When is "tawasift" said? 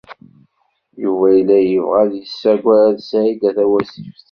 3.57-4.19